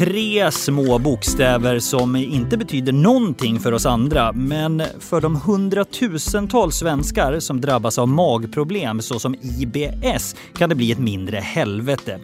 [0.00, 7.40] Tre små bokstäver som inte betyder någonting för oss andra men för de hundratusentals svenskar
[7.40, 12.20] som drabbas av magproblem såsom IBS kan det bli ett mindre helvete.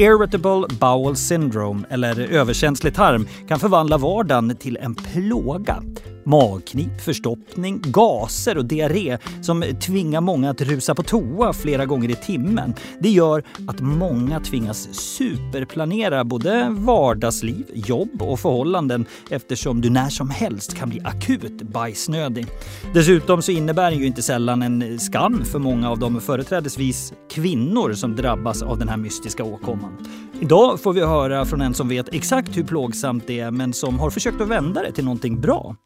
[0.00, 5.82] Irritable bowel syndrome, eller överkänslig tarm, kan förvandla vardagen till en plåga.
[6.24, 12.14] Magknip, förstoppning, gaser och diarré som tvingar många att rusa på toa flera gånger i
[12.14, 12.74] timmen.
[13.00, 20.30] Det gör att många tvingas superplanera både vardagsliv, jobb och förhållanden eftersom du när som
[20.30, 22.46] helst kan bli akut bajsnödig.
[22.94, 27.92] Dessutom så innebär det ju inte sällan en skam för många av de företrädesvis kvinnor
[27.92, 29.87] som drabbas av den här mystiska åkomman.
[30.40, 33.98] Idag får vi höra från en som vet exakt hur plågsamt det är men som
[33.98, 35.76] har försökt att vända det till någonting bra.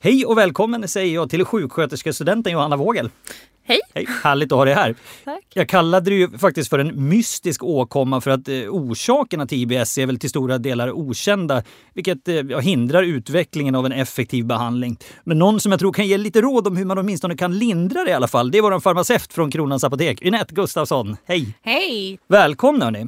[0.00, 3.10] Hej och välkommen säger jag till sjuksköterskestudenten Johanna Vågel.
[3.64, 3.80] Hej!
[3.94, 4.06] Hej!
[4.22, 4.94] Härligt att ha dig här.
[5.24, 5.44] Tack.
[5.54, 9.98] Jag kallade det ju faktiskt för en mystisk åkomma för att eh, orsakerna till IBS
[9.98, 11.62] är väl till stora delar okända,
[11.94, 14.96] vilket eh, hindrar utvecklingen av en effektiv behandling.
[15.24, 18.04] Men någon som jag tror kan ge lite råd om hur man åtminstone kan lindra
[18.04, 21.16] det i alla fall, det är vår farmaceut från Kronans Apotek, Ynette Gustafsson.
[21.24, 21.56] Hej!
[21.62, 22.18] Hej!
[22.28, 23.06] Välkomna hörni!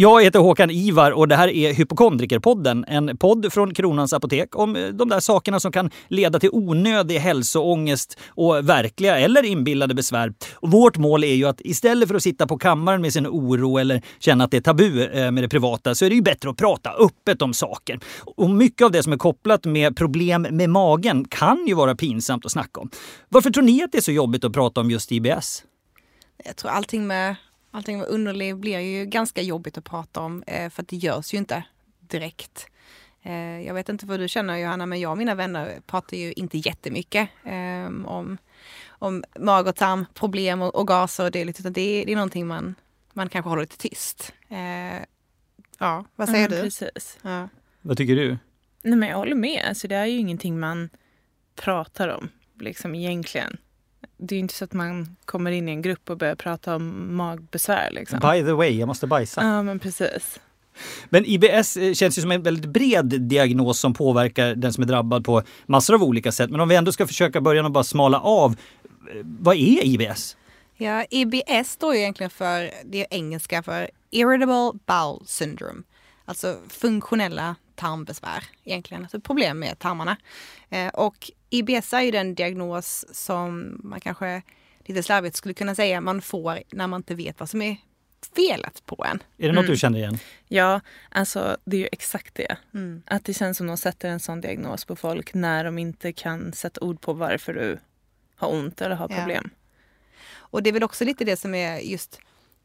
[0.00, 4.76] Jag heter Håkan Ivar och det här är Hypokondrikerpodden, en podd från Kronans Apotek om
[4.76, 10.32] eh, de där sakerna som kan leda till onödig hälsoångest och verkliga eller inbillade besvär.
[10.54, 13.78] Och vårt mål är ju att istället för att sitta på kammaren med sin oro
[13.78, 16.50] eller känna att det är tabu eh, med det privata så är det ju bättre
[16.50, 18.00] att prata öppet om saker.
[18.36, 22.44] Och mycket av det som är kopplat med problem med magen kan ju vara pinsamt
[22.44, 22.90] att snacka om.
[23.28, 25.64] Varför tror ni att det är så jobbigt att prata om just IBS?
[26.44, 27.36] Jag tror allting med
[27.70, 31.34] allting med underliv blir ju ganska jobbigt att prata om eh, för att det görs
[31.34, 31.64] ju inte
[32.00, 32.66] direkt.
[33.22, 36.32] Eh, jag vet inte vad du känner Johanna, men jag och mina vänner pratar ju
[36.32, 38.38] inte jättemycket eh, om,
[38.88, 42.74] om mag och tarmproblem och, och gaser och dylikt, utan det, det är någonting man,
[43.12, 44.32] man kanske håller lite tyst.
[45.78, 46.62] ja, vad säger mm, du?
[46.64, 47.18] Precis.
[47.22, 47.48] Ja.
[47.82, 48.38] Vad tycker du?
[48.82, 49.64] Nej, men jag håller med.
[49.68, 50.90] Alltså, det är ju ingenting man
[51.54, 52.28] pratar om
[52.60, 53.56] liksom egentligen
[54.18, 57.16] det är inte så att man kommer in i en grupp och börjar prata om
[57.16, 57.90] magbesvär.
[57.90, 58.18] Liksom.
[58.18, 59.42] By the way, jag måste bajsa.
[59.42, 60.40] Ja, men precis.
[61.08, 64.88] Men IBS eh, känns ju som en väldigt bred diagnos som påverkar den som är
[64.88, 66.50] drabbad på massor av olika sätt.
[66.50, 68.50] Men om vi ändå ska försöka börja och bara smala av.
[68.50, 68.56] Eh,
[69.24, 70.36] vad är IBS?
[70.76, 75.82] Ja, IBS står ju egentligen för, det är engelska för Irritable Bowel Syndrome.
[76.24, 80.16] Alltså funktionella tarmbesvär egentligen, alltså problem med tarmarna.
[80.70, 84.42] Eh, och IBS är ju den diagnos som man kanske
[84.84, 87.76] lite slarvigt skulle kunna säga man får när man inte vet vad som är
[88.36, 89.22] felet på en.
[89.38, 89.70] Är det något mm.
[89.70, 90.18] du känner igen?
[90.48, 92.56] Ja, alltså det är ju exakt det.
[92.74, 93.02] Mm.
[93.06, 96.52] Att det känns som de sätter en sån diagnos på folk när de inte kan
[96.52, 97.78] sätta ord på varför du
[98.36, 99.50] har ont eller har problem.
[99.52, 99.58] Ja.
[100.34, 102.20] Och det är väl också lite det som är just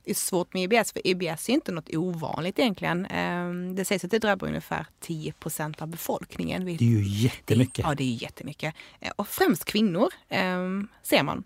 [0.06, 3.06] är svårt med IBS, för IBS är inte något ovanligt egentligen.
[3.06, 6.66] Ehm, det sägs att det drabbar ungefär 10% av befolkningen.
[6.66, 7.76] Det är ju jättemycket.
[7.76, 8.76] Det, ja, det är jättemycket.
[9.00, 11.44] Eh, och främst kvinnor ehm, ser man.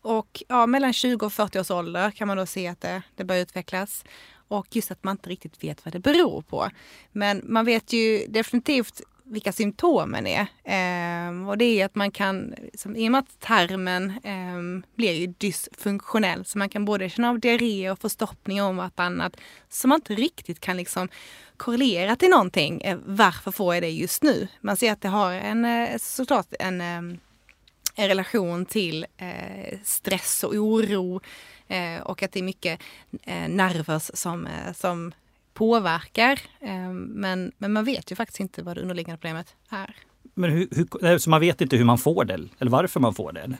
[0.00, 3.24] Och ja, mellan 20 och 40 års ålder kan man då se att det, det
[3.24, 4.04] börjar utvecklas.
[4.48, 6.70] Och just att man inte riktigt vet vad det beror på.
[7.12, 10.40] Men man vet ju definitivt vilka symptomen är.
[10.64, 15.12] Eh, och det är att man kan, som, i och med att tarmen eh, blir
[15.12, 19.36] ju dysfunktionell, så man kan både känna av diarré och förstoppning om vartannat,
[19.68, 21.08] som man inte riktigt kan liksom
[21.56, 22.82] korrelera till någonting.
[22.82, 24.48] Eh, varför får jag det just nu?
[24.60, 27.18] Man ser att det har en, eh, såklart en, ehm,
[27.94, 31.20] en relation till eh, stress och oro
[31.68, 32.80] eh, och att det är mycket
[33.22, 35.12] eh, nerver som, eh, som
[35.62, 36.40] påverkar.
[36.60, 39.96] Ehm, men, men man vet ju faktiskt inte vad det underliggande problemet är.
[40.34, 40.68] Men hur,
[41.02, 43.56] hur, så man vet inte hur man får det eller varför man får det?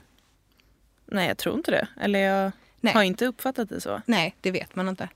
[1.05, 1.87] Nej, jag tror inte det.
[2.01, 2.93] Eller jag Nej.
[2.93, 4.01] har inte uppfattat det så.
[4.05, 5.09] Nej, det vet man inte.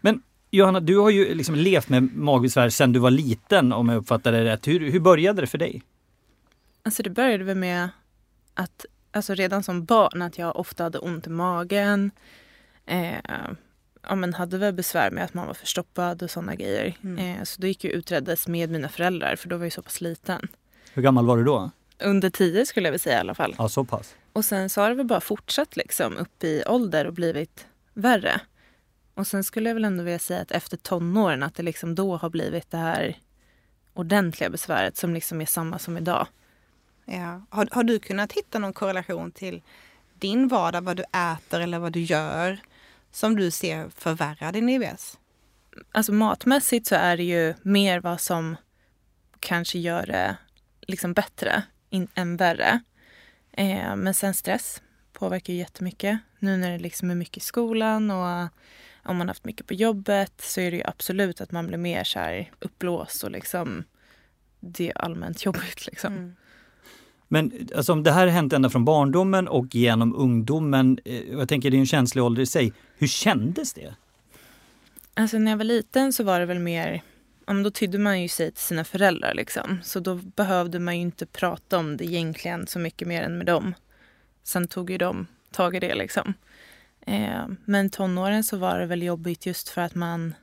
[0.00, 3.98] Men Johanna, du har ju liksom levt med magbesvär sedan du var liten om jag
[3.98, 4.66] uppfattar det rätt.
[4.66, 5.82] Hur, hur började det för dig?
[6.82, 7.88] Alltså det började väl med
[8.54, 12.10] att alltså redan som barn att jag ofta hade ont i magen.
[12.86, 13.18] Eh,
[14.08, 16.94] ja, men hade väl besvär med att man var förstoppad och sådana grejer.
[17.04, 17.18] Mm.
[17.18, 20.00] Eh, så då gick jag utreddes med mina föräldrar för då var jag så pass
[20.00, 20.48] liten.
[20.92, 21.70] Hur gammal var du då?
[21.98, 23.54] Under tio skulle jag vilja säga i alla fall.
[23.58, 24.14] Ja, så pass.
[24.32, 28.40] Och sen så har det väl bara fortsatt liksom upp i ålder och blivit värre.
[29.14, 32.16] Och sen skulle jag väl ändå vilja säga att efter tonåren att det liksom då
[32.16, 33.18] har blivit det här
[33.94, 36.26] ordentliga besväret som liksom är samma som idag.
[37.04, 37.42] Ja.
[37.50, 39.62] Har, har du kunnat hitta någon korrelation till
[40.18, 42.60] din vardag, vad du äter eller vad du gör
[43.16, 45.18] som du ser förvärrar din IBS?
[45.92, 48.56] Alltså matmässigt så är det ju mer vad som
[49.40, 50.36] kanske gör det
[50.80, 52.80] liksom bättre in, än värre.
[53.52, 54.82] Eh, men sen stress
[55.12, 56.18] påverkar ju jättemycket.
[56.38, 58.48] Nu när det liksom är mycket i skolan och
[59.04, 62.04] om man haft mycket på jobbet så är det ju absolut att man blir mer
[62.04, 63.84] så här uppblåst och liksom
[64.60, 66.12] det är allmänt jobbigt liksom.
[66.12, 66.36] Mm.
[67.28, 71.48] Men alltså, om det här har hänt ända från barndomen och genom ungdomen, eh, jag
[71.48, 72.72] tänker det är en känslig ålder i sig.
[72.98, 73.94] Hur kändes det?
[75.14, 77.02] Alltså när jag var liten så var det väl mer,
[77.46, 79.78] ja, men då tydde man ju sig till sina föräldrar liksom.
[79.82, 83.46] Så då behövde man ju inte prata om det egentligen så mycket mer än med
[83.46, 83.74] dem.
[84.42, 86.34] Sen tog ju de tag i det liksom.
[87.00, 90.34] Eh, men tonåren så var det väl jobbigt just för att man,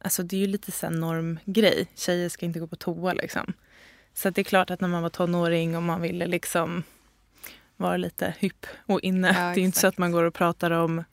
[0.00, 1.86] alltså det är ju lite sån normgrej.
[1.94, 3.52] Tjejer ska inte gå på toa liksom.
[4.18, 6.82] Så det är klart att när man var tonåring och man ville liksom
[7.76, 9.28] vara lite hypp och inne.
[9.28, 9.94] Ja, det är ju inte så exakt.
[9.94, 11.04] att man går och pratar om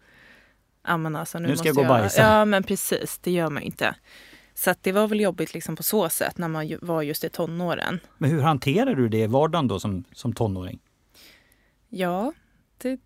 [0.87, 2.21] ja, men alltså, nu, Nu ska måste jag gå och bajsa.
[2.21, 3.95] Ja men precis, det gör man ju inte.
[4.53, 7.23] Så att det var väl jobbigt liksom på så sätt när man ju var just
[7.23, 7.99] i tonåren.
[8.17, 10.79] Men hur hanterar du det i vardagen då som, som tonåring?
[11.89, 12.33] Ja,
[12.77, 12.99] det är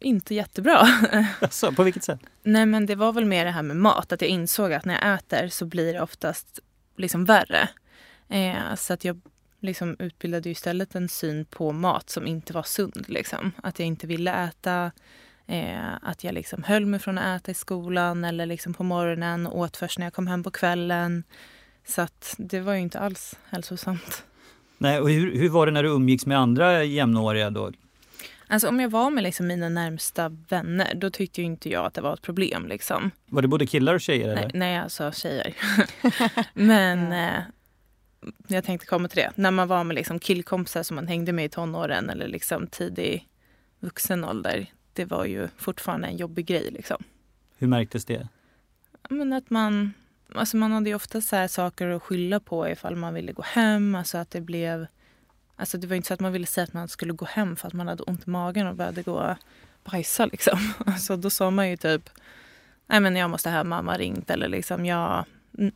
[0.00, 0.86] inte jättebra.
[1.40, 2.20] Alltså, på vilket sätt?
[2.42, 4.12] Nej men det var väl mer det här med mat.
[4.12, 6.60] Att jag insåg att när jag äter så blir det oftast
[6.96, 7.68] liksom värre.
[8.28, 9.20] Eh, så att jag
[9.62, 13.04] liksom utbildade ju istället en syn på mat som inte var sund.
[13.08, 13.52] Liksom.
[13.62, 14.92] Att jag inte ville äta.
[15.46, 19.46] Eh, att jag liksom höll mig från att äta i skolan eller liksom på morgonen
[19.46, 21.24] och åt först när jag kom hem på kvällen.
[21.86, 24.24] Så att det var ju inte alls hälsosamt.
[24.78, 27.72] Nej, och hur, hur var det när du umgicks med andra jämnåriga då?
[28.52, 31.94] Alltså om jag var med liksom mina närmsta vänner då tyckte ju inte jag att
[31.94, 32.66] det var ett problem.
[32.66, 33.10] Liksom.
[33.26, 34.28] Var det både killar och tjejer?
[34.28, 34.42] Eller?
[34.42, 35.54] Nej, nej alltså tjejer.
[36.54, 37.42] Men eh,
[38.46, 39.32] jag tänkte komma till det.
[39.34, 43.28] När man var med liksom killkompisar som man hängde med i tonåren eller liksom tidig
[43.80, 44.66] vuxen ålder.
[44.92, 46.70] Det var ju fortfarande en jobbig grej.
[46.70, 47.02] Liksom.
[47.58, 48.28] Hur märktes det?
[49.10, 49.92] Men att man,
[50.34, 53.42] alltså man hade ju ofta så här saker att skylla på ifall man ville gå
[53.42, 53.94] hem.
[53.94, 54.86] Alltså att det blev...
[55.56, 57.68] Alltså det var inte så att man ville säga att man skulle gå hem för
[57.68, 59.36] att man hade ont i magen och behövde gå och
[59.84, 60.26] bajsa.
[60.26, 60.58] Liksom.
[60.86, 62.10] Alltså då sa man ju typ
[62.86, 65.24] Nej men jag måste hem, mamma ringt eller liksom jag...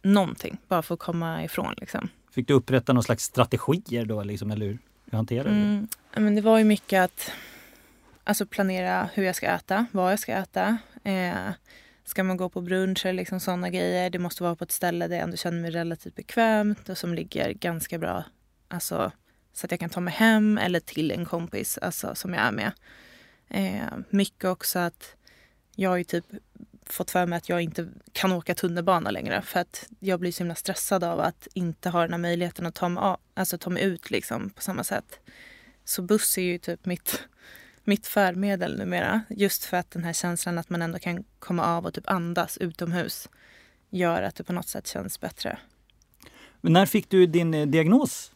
[0.02, 2.08] Någonting, bara för att komma ifrån liksom.
[2.36, 4.78] Fick du upprätta någon slags strategier då, liksom, eller hur?
[5.04, 5.60] Hur hanterade du det?
[5.60, 7.32] Mm, men det var ju mycket att
[8.24, 10.78] alltså planera hur jag ska äta, vad jag ska äta.
[11.04, 11.50] Eh,
[12.04, 14.10] ska man gå på brunch eller liksom sådana grejer.
[14.10, 17.14] Det måste vara på ett ställe där jag ändå känner mig relativt bekvämt och som
[17.14, 18.24] ligger ganska bra.
[18.68, 19.12] Alltså,
[19.52, 22.52] så att jag kan ta mig hem eller till en kompis alltså, som jag är
[22.52, 22.72] med.
[23.48, 25.16] Eh, mycket också att
[25.76, 26.26] jag är typ
[26.86, 30.38] fått för mig att jag inte kan åka tunnelbana längre för att jag blir så
[30.38, 33.70] himla stressad av att inte ha den här möjligheten att ta mig, av, alltså ta
[33.70, 35.20] mig ut liksom på samma sätt.
[35.84, 37.22] Så buss är ju typ mitt,
[37.84, 39.22] mitt färdmedel numera.
[39.28, 42.58] Just för att den här känslan att man ändå kan komma av och typ andas
[42.58, 43.28] utomhus
[43.90, 45.58] gör att det på något sätt känns bättre.
[46.60, 48.32] Men när fick du din eh, diagnos?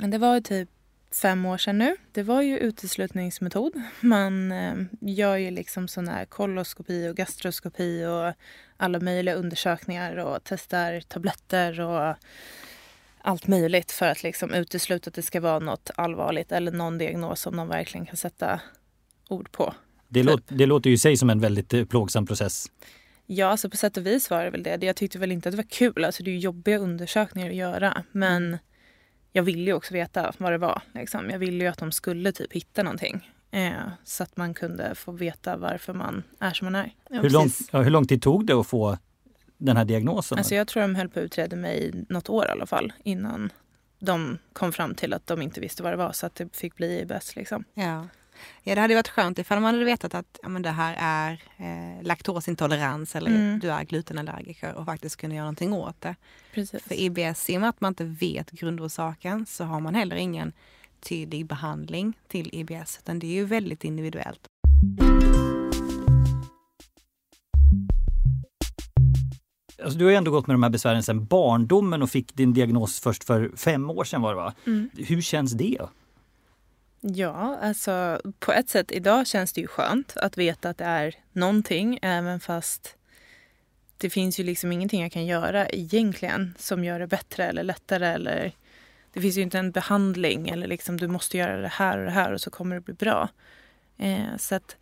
[0.00, 0.68] Det var typ
[1.12, 1.96] fem år sedan nu.
[2.12, 3.82] Det var ju uteslutningsmetod.
[4.00, 8.32] Man eh, gör ju liksom sån här koloskopi och gastroskopi och
[8.76, 12.14] alla möjliga undersökningar och testar tabletter och
[13.22, 17.40] allt möjligt för att liksom utesluta att det ska vara något allvarligt eller någon diagnos
[17.40, 18.60] som de verkligen kan sätta
[19.28, 19.74] ord på.
[20.08, 22.66] Det, låt, det låter ju i sig som en väldigt eh, plågsam process.
[23.26, 24.82] Ja, alltså på sätt och vis var det väl det.
[24.82, 26.04] Jag tyckte väl inte att det var kul.
[26.04, 28.04] Alltså det är jobbiga undersökningar att göra.
[28.12, 28.58] Men
[29.32, 30.82] jag ville ju också veta vad det var.
[30.94, 31.30] Liksom.
[31.30, 33.30] Jag ville ju att de skulle typ hitta någonting.
[33.50, 33.72] Eh,
[34.04, 36.94] så att man kunde få veta varför man är som man är.
[37.10, 38.98] Ja, Hur lång, ja, hur lång tid tog det att få
[39.58, 40.38] den här diagnosen?
[40.38, 42.92] Alltså jag tror de höll på att utreda mig i något år i alla fall.
[43.04, 43.52] Innan
[43.98, 46.12] de kom fram till att de inte visste vad det var.
[46.12, 47.64] Så att det fick bli IBS liksom.
[47.74, 48.06] Ja.
[48.62, 51.32] Ja, det hade varit skönt ifall man hade vetat att ja, men det här är
[51.56, 53.58] eh, laktosintolerans eller Mm.
[53.58, 56.14] du är glutenallergiker och faktiskt kunna göra någonting åt det.
[56.54, 56.82] Precis.
[56.82, 60.52] För IBS, i och med att man inte vet grundorsaken så har man heller ingen
[61.00, 64.40] tydlig behandling till IBS utan det är ju väldigt individuellt.
[69.82, 72.52] Alltså, du har ju ändå gått med de här besvären sedan barndomen och fick din
[72.52, 74.52] diagnos först för fem år sedan var det va?
[74.66, 74.90] Mm.
[74.96, 75.78] Hur känns det?
[77.00, 81.14] Ja, alltså på ett sätt idag känns det ju skönt att veta att det är
[81.32, 82.96] någonting även fast
[83.96, 88.06] det finns ju liksom ingenting jag kan göra egentligen som gör det bättre eller lättare
[88.06, 88.52] eller
[89.12, 92.10] det finns ju inte en behandling eller liksom du måste göra det här och det
[92.10, 93.28] här och så kommer det bli bra.
[93.98, 94.76] Eh, så att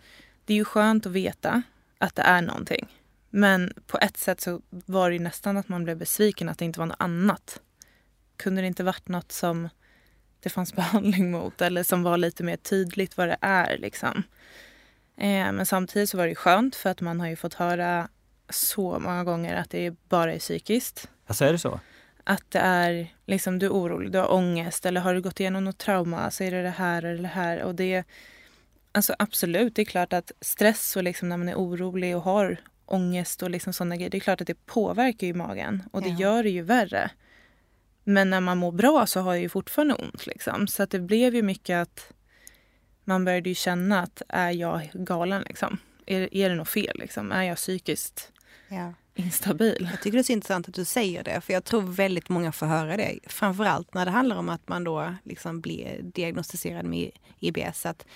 [0.45, 1.63] det är ju skönt att veta
[1.99, 2.89] att det är någonting.
[3.31, 6.65] Men på ett sätt så var det ju nästan att man blev besviken att det
[6.65, 7.61] inte var något annat.
[8.37, 9.69] Kunde det inte varit något som
[10.41, 13.79] det fanns behandling mot eller som var lite mer tydligt vad det är.
[13.79, 14.23] Liksom.
[15.17, 18.09] Eh, men samtidigt så var det skönt för att man har ju fått höra
[18.51, 21.09] så många gånger att det bara är psykiskt.
[21.27, 21.81] Alltså är det så?
[22.25, 25.65] Att det är liksom du är orolig, du har ångest eller har du gått igenom
[25.65, 27.63] något trauma så är det det här eller det här.
[27.63, 28.05] Och det,
[28.93, 32.57] alltså absolut, det är klart att stress och liksom när man är orolig och har
[32.87, 34.11] ångest och liksom sådana grejer.
[34.11, 36.17] Det är klart att det påverkar ju magen och det Ja.
[36.19, 37.11] gör det ju värre.
[38.09, 40.27] Men när man mår bra så har jag ju fortfarande ont.
[40.27, 40.67] Liksom.
[40.67, 42.13] Så att det blev ju mycket att
[43.05, 45.43] man började ju känna att är jag galen?
[45.43, 45.79] Liksom?
[46.07, 46.99] Är, är det något fel?
[46.99, 47.33] Liksom?
[47.33, 48.33] Är jag psykiskt
[48.69, 48.95] Ja.
[49.15, 49.89] instabil?
[49.93, 52.53] Jag tycker det är så intressant att du säger det, för jag tror väldigt många
[52.53, 53.19] får höra det.
[53.27, 57.87] Framförallt när det handlar om att man då liksom blir diagnostiserad med IBS.
[57.87, 58.07] Att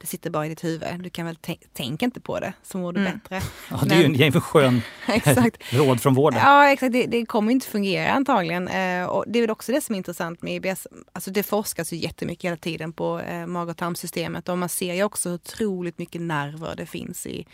[0.00, 0.88] det sitter bara i ditt huvud.
[1.02, 3.12] Du kan väl tänk, tänk inte på det, så mår du Mm.
[3.12, 3.40] bättre.
[3.70, 5.72] Ja, det är ju en, en skön Exakt.
[5.74, 6.40] råd från vården.
[6.44, 6.92] Ja, exakt.
[6.92, 8.68] Det, det kommer inte fungera antagligen.
[8.68, 10.86] Eh, och det är väl också det som är intressant med IBS.
[11.12, 14.94] Alltså det forskas ju jättemycket hela tiden på eh, mag och tarmsystemet och man ser
[14.94, 17.46] ju också hur otroligt mycket nerver det finns i,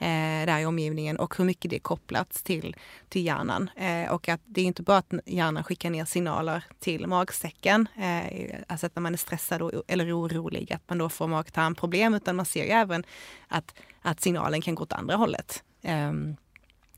[0.00, 2.76] eh, där i omgivningen och hur mycket det är kopplat till,
[3.08, 3.70] till hjärnan.
[3.76, 8.60] Eh, och att det är inte bara att hjärnan skickar ner signaler till magsäcken, eh,
[8.66, 12.36] alltså att när man är stressad och, eller orolig, att man då får mag-tarmproblem, utan
[12.36, 13.04] man ser ju även
[13.48, 15.62] att, att signalen kan gå åt andra hållet.
[15.82, 16.36] Ehm,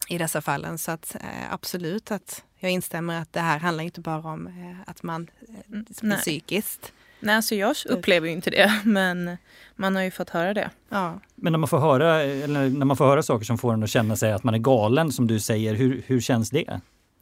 [0.09, 0.79] i dessa fallen.
[0.79, 4.91] Så att eh, absolut att jag instämmer att det här handlar inte bara om eh,
[4.91, 6.19] att man eh, nej.
[6.19, 6.93] psykiskt.
[7.23, 9.37] Nej, alltså jag upplever ju inte det, men
[9.77, 10.71] man har ju fått höra det.
[10.89, 11.21] Ja.
[11.35, 13.91] Men när man, får höra, eller när man får höra saker som får en att
[13.91, 16.81] känna sig att man är galen som du säger, hur, hur känns det?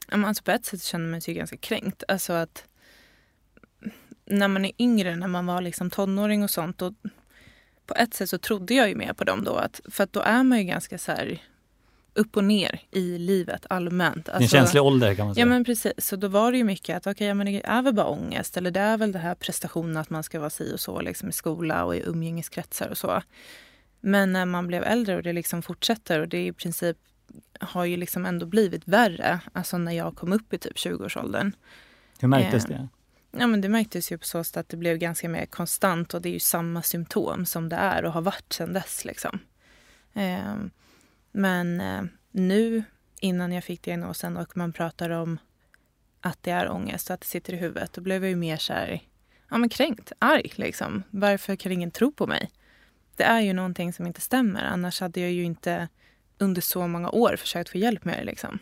[0.09, 2.03] Alltså på ett sätt känner man sig ganska kränkt.
[2.09, 2.65] Alltså att
[4.27, 6.95] när man är yngre, när man var liksom tonåring och sånt, då,
[7.87, 9.55] på ett sätt så trodde jag ju mer på dem då.
[9.55, 11.43] Att, för att då är man ju ganska så här
[12.21, 14.29] upp och ner i livet allmänt.
[14.29, 15.43] Är en Alltså- känslig ålder kan man säga.
[15.47, 17.83] Ja men precis, så då var det ju mycket att okej, ja, men det är
[17.83, 20.75] väl bara ångest eller det är väl det här prestationen att man ska vara si
[20.75, 23.23] och så liksom i skola och i umgängeskretsar och så.
[24.01, 26.97] Men när man blev äldre och det liksom fortsätter och det i princip
[27.61, 31.53] har ju liksom ändå blivit värre, alltså när jag kom upp i typ 20-årsåldern.
[32.21, 32.89] hur märktes eh, det?
[33.39, 36.23] Ja men det märktes ju på så sätt att det blev ganska mer konstant och
[36.23, 39.39] det är ju samma symptom som det är och har varit sedan dess liksom.
[40.15, 40.55] Eh,
[41.33, 42.83] men eh, nu
[43.21, 45.39] innan jag fick diagnosen och man pratar om
[46.21, 48.57] att det är ångest och att det sitter i huvudet, då blev jag ju mer
[48.57, 49.01] så här,
[49.51, 51.03] ja men kränkt, arg liksom.
[51.11, 52.51] Varför kan ingen tro på mig?
[53.17, 55.89] Det är ju någonting som inte stämmer, annars hade jag ju inte
[56.39, 58.59] under så många år försökt få hjälp med det liksom.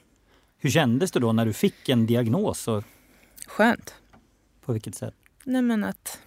[0.58, 2.84] Hur kändes det då när du fick en diagnos och
[3.46, 3.94] Skönt.
[4.64, 5.14] på vilket sätt?
[5.44, 6.20] Nej men att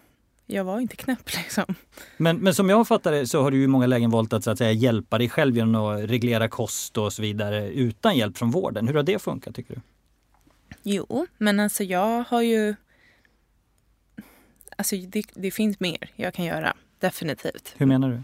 [0.51, 1.75] jag var inte knäpp liksom.
[2.17, 4.51] Men, men som jag fattar det så har du i många lägen valt att, så
[4.51, 8.51] att säga, hjälpa dig själv genom att reglera kost och så vidare utan hjälp från
[8.51, 8.88] vården.
[8.88, 9.81] Hur har det funkat tycker du?
[10.84, 12.75] Jo, men alltså jag har ju...
[14.75, 17.74] Alltså det, det finns mer jag kan göra, definitivt.
[17.77, 18.24] Hur menar du?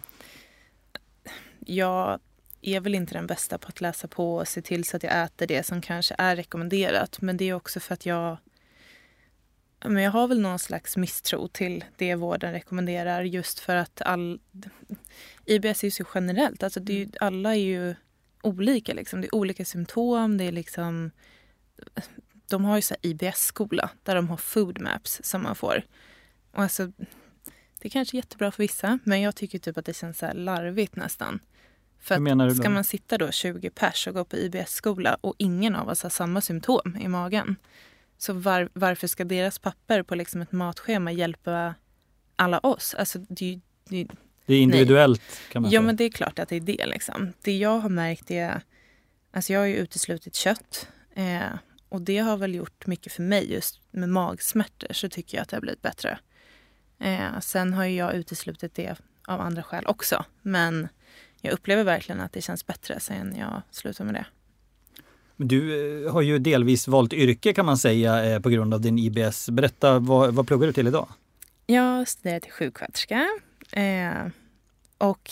[1.74, 2.19] Jag
[2.62, 5.24] är väl inte den bästa på att läsa på och se till så att jag
[5.24, 7.22] äter det som kanske är rekommenderat.
[7.22, 8.38] Men det är också för att jag...
[9.89, 14.39] Men jag har väl någon slags misstro till det vården rekommenderar just för att all...
[15.46, 16.63] IBS är ju så generellt.
[16.63, 17.96] Alltså det är ju, alla är ju
[18.41, 18.94] olika.
[18.94, 19.22] Liksom.
[19.22, 20.38] Det är olika symptom.
[20.38, 21.12] Det är liksom...
[22.48, 25.84] De har ju så IBS-skola där de har food maps som man får.
[26.51, 26.91] Och alltså,
[27.79, 30.34] det är kanske är jättebra för vissa men jag tycker typ att det känns så
[30.34, 31.39] larvigt nästan.
[32.00, 32.63] För Hur menar du att då?
[32.63, 36.10] ska man sitta då 20 pers och gå på IBS-skola och ingen av oss har
[36.10, 37.56] samma symptom i magen.
[38.17, 41.75] Så var, varför ska deras papper på liksom ett matschema hjälpa
[42.36, 42.95] alla oss?
[42.95, 43.59] Alltså, det,
[43.89, 44.07] det,
[44.45, 45.21] Det är individuellt
[45.51, 45.86] kan man Ja säga.
[45.86, 47.33] men det är klart att det är det liksom.
[47.41, 48.62] Det jag har märkt är,
[49.31, 50.88] alltså jag har ju uteslutit kött.
[51.15, 51.41] Eh,
[51.89, 55.50] och det har väl gjort mycket för mig just med magsmärtor så tycker jag att
[55.50, 56.19] det har blivit bättre.
[57.00, 58.95] Eh, sen har ju jag uteslutit det
[59.27, 60.25] av andra skäl också.
[60.41, 60.88] Men
[61.41, 64.25] jag upplever verkligen att det känns bättre sen jag slutade med det.
[65.38, 65.60] Du
[66.06, 69.50] eh, har ju delvis valt yrke kan man säga eh, på grund av din IBS.
[69.50, 71.08] Berätta, vad, vad pluggar du till idag?
[71.65, 73.27] Jag studerar till sjuksköterska.
[73.72, 74.27] Eh,
[74.98, 75.32] och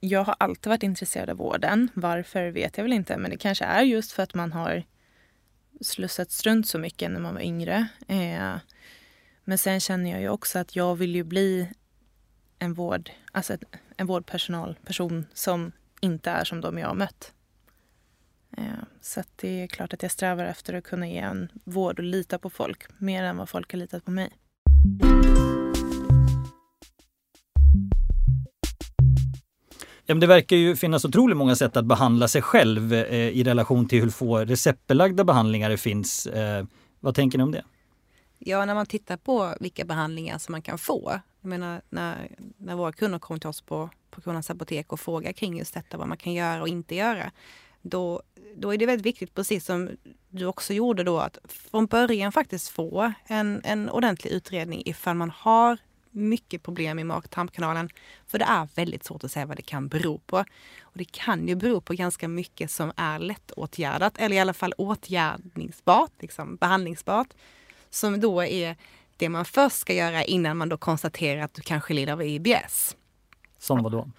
[0.00, 1.88] jag har alltid varit intresserad av vården.
[1.94, 3.16] Varför vet jag väl inte.
[3.16, 4.84] Men det kanske är just för att man har
[5.80, 7.86] slussats runt så mycket när man var yngre.
[8.08, 8.54] Eh,
[9.44, 11.68] men sen känner jag ju också att jag vill ju bli
[12.58, 13.56] en vård, alltså
[13.96, 17.32] en vårdpersonal, person som inte är som de jag har mött.
[18.56, 18.64] Eh,
[19.00, 22.04] så att det är klart att jag strävar efter att kunna ge en vård och
[22.04, 24.30] lita på folk mer än vad folk har litat på mig.
[30.08, 33.44] Ja, men det verkar ju finnas otroligt många sätt att behandla sig själv eh, i
[33.44, 36.26] relation till hur få receptbelagda behandlingar det finns.
[36.26, 36.64] Eh,
[37.00, 37.64] vad tänker ni om det?
[38.38, 41.20] Ja, när man tittar på vilka behandlingar som man kan få.
[41.40, 45.32] Jag menar när, när våra kunder kommer till oss på, på Kronans apotek och frågar
[45.32, 47.32] kring just detta, vad man kan göra och inte göra.
[47.88, 48.22] Då,
[48.54, 49.90] då är det väldigt viktigt, precis som
[50.28, 55.30] du också gjorde då, att från början faktiskt få en, en ordentlig utredning ifall man
[55.30, 55.78] har
[56.10, 57.88] mycket problem i mag-tarmkanalen.
[58.26, 60.36] För det är väldigt svårt att säga vad det kan bero på.
[60.80, 64.74] Och det kan ju bero på ganska mycket som är lättåtgärdat eller i alla fall
[64.78, 67.28] åtgärdningsbart, liksom behandlingsbart.
[67.90, 68.76] Som då är
[69.16, 72.96] det man först ska göra innan man då konstaterar att du kanske lider av IBS.
[73.58, 74.10] Som vad då?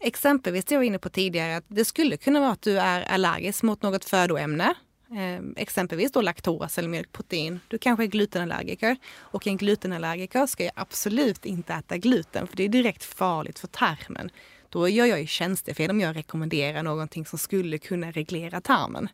[0.00, 3.02] Exempelvis det jag var inne på tidigare, att det skulle kunna vara att du är
[3.02, 4.74] allergisk mot något födoämne.
[5.10, 7.60] Eh, exempelvis då laktos eller mjölkprotein.
[7.68, 12.64] Du kanske är glutenallergiker och en glutenallergiker ska ju absolut inte äta gluten för det
[12.64, 14.30] är direkt farligt för tarmen.
[14.68, 19.08] Då gör jag ju tjänstefel om jag rekommenderar någonting som skulle kunna reglera tarmen.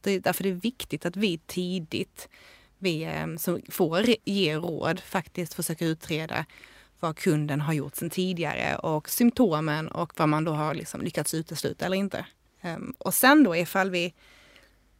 [0.00, 2.28] Det är därför det är viktigt att vi tidigt,
[2.78, 6.46] vi eh, som får ge råd, faktiskt försöker utreda
[7.02, 11.34] vad kunden har gjort sen tidigare och symptomen och vad man då har liksom lyckats
[11.34, 12.26] utesluta eller inte.
[12.62, 14.14] Um, och sen då ifall vi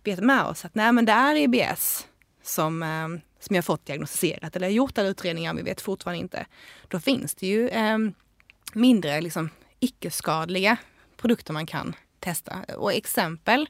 [0.04, 2.06] vet med oss att nej men det är IBS
[2.42, 6.46] som, um, som jag fått diagnostiserat eller gjort alla utredningar, vi vet fortfarande inte.
[6.88, 8.14] Då finns det ju um,
[8.72, 10.76] mindre liksom, icke-skadliga
[11.16, 12.64] produkter man kan testa.
[12.76, 13.68] Och exempel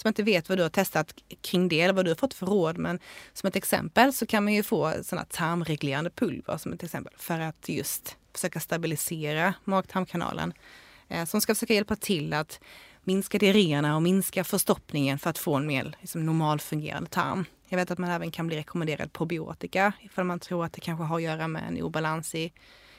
[0.00, 2.46] som inte vet vad du har testat kring det eller vad du har fått för
[2.46, 2.78] råd.
[2.78, 2.98] Men
[3.32, 7.40] som ett exempel så kan man ju få sådana tarmreglerande pulver som ett exempel för
[7.40, 10.52] att just försöka stabilisera mag-tarmkanalen.
[11.08, 12.60] Eh, som ska försöka hjälpa till att
[13.04, 17.44] minska diarréerna och minska förstoppningen för att få en mer liksom, normalfungerande tarm.
[17.68, 21.04] Jag vet att man även kan bli rekommenderad probiotika ifall man tror att det kanske
[21.04, 22.52] har att göra med en obalans i,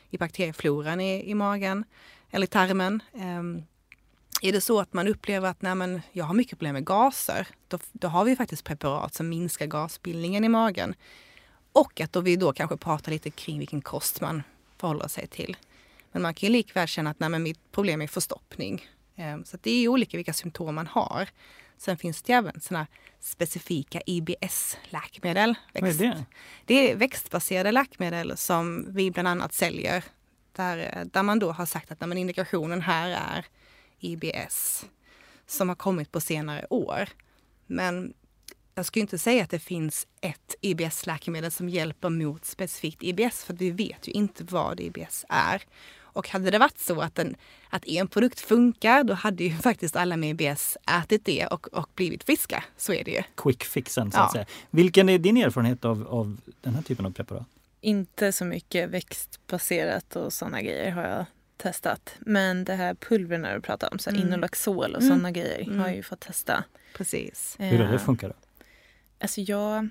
[0.10, 1.84] i bakteriefloran i, i magen
[2.32, 3.04] eller i tarmen.
[3.14, 3.64] Um,
[4.42, 7.48] är det så att man upplever att nej men, jag har mycket problem med gaser,
[7.68, 10.96] då, då har vi faktiskt preparat som minskar gasbildningen i magen.
[11.72, 14.44] Och att då vi då kanske pratar lite kring vilken kost man
[14.78, 15.58] förhåller sig till.
[16.12, 18.86] Men man kan ju likväl känna att nej men, mitt problem är förstoppning.
[19.16, 21.30] Ehm, så det är olika vilka symptom man har.
[21.78, 22.88] Sen finns det även såna
[23.20, 25.56] specifika IBS-läkemedel.
[25.74, 26.26] Vad är det?
[26.66, 30.04] Det är växtbaserade läkemedel som vi bland annat säljer.
[30.56, 33.46] Där, där man då har sagt att nej, men indikationen här är
[34.02, 34.86] IBS
[35.48, 37.10] som har kommit på senare år.
[37.68, 38.14] Men
[38.76, 43.54] jag skulle inte säga att det finns ett IBS-läkemedel som hjälper mot specifikt IBS för
[43.54, 45.62] vi vet ju inte vad IBS är.
[46.14, 47.36] Och hade det varit så att en,
[47.70, 51.90] att en produkt funkar, då hade ju faktiskt alla med IBS ätit det och, och
[51.96, 52.64] blivit friska.
[52.78, 53.24] Så är det ju.
[53.36, 54.46] Quick fixen så att säga.
[54.70, 57.46] Vilken är din erfarenhet av, av den här typen av preparat?
[57.82, 61.26] Inte så mycket växtbaserat och sådana grejer har jag
[61.62, 62.16] testat.
[62.20, 64.22] Men det här pulverna du pratar om, så mm.
[64.22, 65.10] Inolaxol och mm.
[65.10, 65.80] sådana grejer mm.
[65.80, 66.64] har jag ju fått testa.
[66.94, 67.56] Precis.
[67.60, 68.66] Hur har det funkat då?
[69.20, 69.90] Alltså jag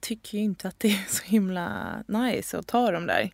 [0.00, 3.30] tycker ju inte att det är så himla nice att ta dem där.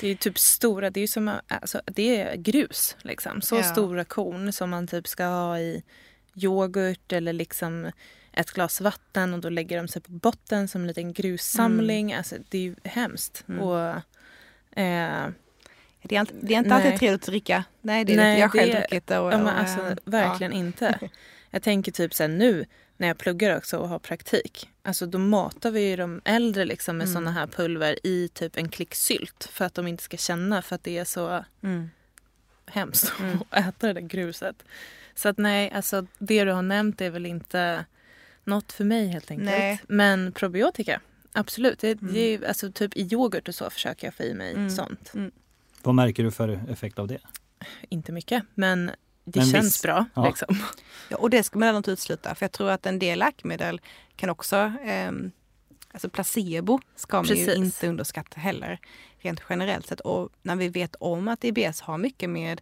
[0.00, 3.42] Det är typ stora, det är som alltså, det är grus liksom.
[3.42, 3.62] Så ja.
[3.62, 5.82] stora korn som man typ ska ha i
[6.34, 7.90] yoghurt eller liksom
[8.32, 12.10] ett glas vatten och då lägger de sig på botten som en liten grussamling.
[12.10, 12.18] Mm.
[12.18, 13.44] Alltså det är ju hemskt.
[13.48, 13.60] Mm.
[13.60, 14.00] Och,
[14.80, 15.28] eh,
[16.08, 17.64] det är, inte, det är inte alltid trevligt att dricka.
[17.82, 20.58] Nej, det är Nej, jag själv druckit och, och, ja, alltså, Verkligen ja.
[20.58, 20.98] inte.
[21.50, 24.70] Jag tänker typ så nu när jag pluggar också och har praktik.
[24.82, 27.14] Alltså då matar vi ju de äldre liksom med mm.
[27.14, 30.74] såna här pulver i typ en klick sylt för att de inte ska känna för
[30.74, 31.90] att det är så mm.
[32.66, 33.38] hemskt mm.
[33.50, 34.64] att äta det där gruset.
[35.14, 37.84] Så att nej, alltså det du har nämnt är väl inte
[38.44, 39.50] något för mig helt enkelt.
[39.50, 39.80] Nej.
[39.88, 41.00] Men probiotika,
[41.32, 41.78] absolut.
[41.78, 42.14] Det, mm.
[42.14, 44.70] det alltså typ i yoghurt och så försöker jag få i mig mm.
[44.70, 45.12] sånt.
[45.84, 47.18] Vad märker du för effekt av det?
[47.88, 48.90] Inte mycket, men
[49.24, 49.82] det men känns viss.
[49.82, 50.04] bra.
[50.14, 50.26] Ja.
[50.26, 50.56] Liksom.
[51.08, 52.34] Ja, och det ska man inte utesluta.
[52.34, 53.80] För jag tror att en del läkemedel
[54.16, 54.56] kan också...
[54.84, 55.12] Eh,
[55.92, 57.48] alltså placebo ska man Precis.
[57.48, 58.80] ju inte underskatta heller.
[59.18, 60.00] Rent generellt sett.
[60.00, 62.60] Och när vi vet om att IBS har mycket med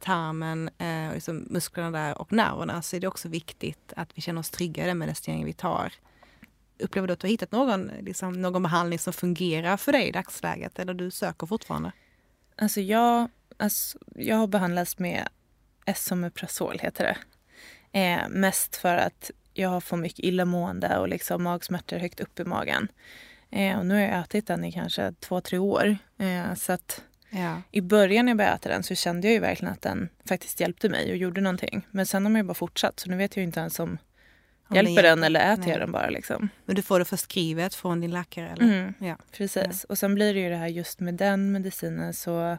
[0.00, 4.40] tarmen, eh, liksom musklerna där och nerverna så är det också viktigt att vi känner
[4.40, 5.92] oss trygga i den medicinering vi tar.
[6.78, 10.12] Upplever du att du har hittat någon, liksom, någon behandling som fungerar för dig i
[10.12, 11.92] dagsläget eller du söker fortfarande?
[12.56, 15.28] Alltså jag, alltså jag har behandlats med
[15.86, 17.16] Esomeprazol heter det.
[17.98, 22.44] Eh, mest för att jag har för mycket illamående och liksom magsmärtor högt upp i
[22.44, 22.88] magen.
[23.50, 25.96] Eh, och nu har jag ätit den i kanske två, tre år.
[26.18, 27.62] Eh, så att ja.
[27.70, 30.60] i början när jag började äta den så kände jag ju verkligen att den faktiskt
[30.60, 31.86] hjälpte mig och gjorde någonting.
[31.90, 33.98] Men sen har man ju bara fortsatt så nu vet jag inte ens om
[34.70, 36.10] hjälper den eller äter jag den bara.
[36.10, 36.48] Liksom.
[36.64, 38.48] Men du får det förskrivet från din läkare?
[38.48, 38.62] Eller?
[38.62, 39.16] Mm, ja.
[39.32, 39.66] Precis.
[39.66, 39.86] Ja.
[39.88, 42.58] Och sen blir det ju det här just med den medicinen så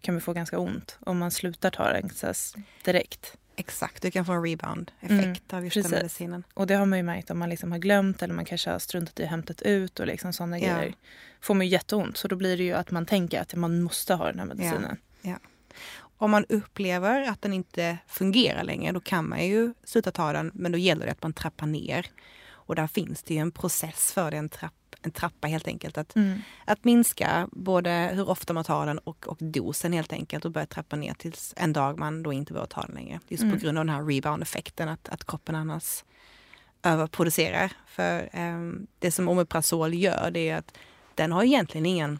[0.00, 2.10] kan vi få ganska ont om man slutar ta den
[2.84, 3.36] direkt.
[3.56, 6.44] Exakt, du kan få en rebound-effekt mm, av just den medicinen.
[6.54, 8.78] Och det har man ju märkt om man liksom har glömt eller man kanske har
[8.78, 10.76] struntat i att hämtat ut och liksom sådana ja.
[10.76, 10.94] grejer.
[11.40, 14.14] Får man ju jätteont så då blir det ju att man tänker att man måste
[14.14, 14.96] ha den här medicinen.
[15.22, 15.30] Ja.
[15.30, 15.38] ja.
[16.16, 20.50] Om man upplever att den inte fungerar längre då kan man ju sluta ta den
[20.54, 22.06] men då gäller det att man trappar ner.
[22.66, 24.72] Och där finns det ju en process för det, en trapp
[25.02, 25.98] en trappa helt enkelt.
[25.98, 26.38] Att, Mm.
[26.64, 30.66] att minska både hur ofta man tar den och, och dosen helt enkelt och börja
[30.66, 33.20] trappa ner tills en dag man då inte behöver ta den längre.
[33.28, 33.54] Just Mm.
[33.54, 36.04] på grund av den här rebound-effekten att, att kroppen annars
[36.82, 37.72] överproducerar.
[37.86, 40.78] För ehm, det som Omeprazol gör det är att
[41.14, 42.18] den har egentligen ingen,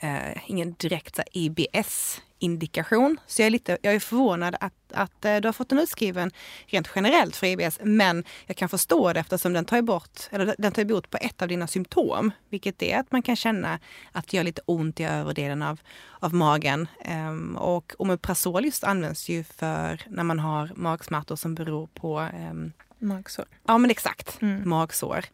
[0.00, 3.16] eh, ingen direkt så IBS-indikation.
[3.26, 6.30] Så jag är, lite, jag är förvånad att, att eh, du har fått den utskriven
[6.66, 7.78] rent generellt för IBS.
[7.82, 11.42] Men jag kan förstå det eftersom den tar bort, eller den tar bort på ett
[11.42, 12.30] av dina symptom.
[12.48, 13.78] Vilket är att man kan känna
[14.12, 15.80] att det gör lite ont i överdelen av,
[16.20, 16.88] av magen.
[17.04, 22.72] Ehm, och Omeprazol just används ju för när man har magsmärtor som beror på ehm,
[23.02, 23.44] Magsår.
[23.66, 24.68] Ja men exakt, Mm.
[24.68, 25.24] magsår.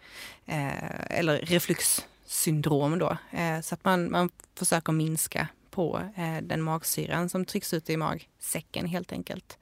[0.46, 1.44] Eh, eller
[2.26, 3.16] refluxsyndrom då.
[3.30, 7.96] Eh, så att man, man försöker minska på eh, den magsyran som trycks ut i
[7.96, 9.58] magsäcken helt enkelt.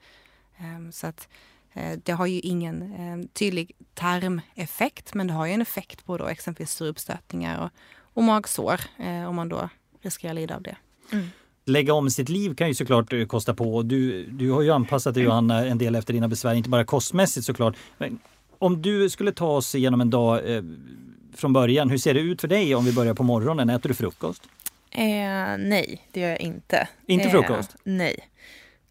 [0.57, 1.27] Eh, så att
[1.73, 6.17] eh, det har ju ingen eh, tydlig tarmeffekt men det har ju en effekt på
[6.17, 7.69] då exempelvis syrupstötningar och,
[8.15, 8.81] och magsår
[9.27, 9.69] om man då
[10.01, 10.75] riskerar att lida av det.
[11.67, 13.81] Lägga om sitt liv kan ju såklart kosta på.
[13.81, 17.45] Du, du har ju anpassat dig Johanna en del efter dina besvär, inte bara kostmässigt
[17.45, 17.75] såklart.
[17.97, 18.19] Men
[18.65, 20.63] om du skulle ta oss igenom en dag eh,
[21.35, 23.69] från början, hur ser det ut för dig om vi börjar på morgonen?
[23.69, 24.43] Äter du frukost?
[24.91, 25.03] Eh,
[25.57, 26.87] nej, det gör jag inte.
[27.05, 27.71] Inte frukost?
[27.73, 28.29] Eh, nej,